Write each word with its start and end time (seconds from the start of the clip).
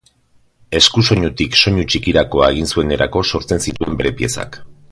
Eskusoinutik 0.77 1.59
soinu 1.59 1.85
txikirakoa 1.95 2.47
egin 2.55 2.71
zuenerako 2.77 3.23
sortzen 3.33 3.63
zituen 3.67 4.01
bere 4.01 4.15
piezak. 4.23 4.59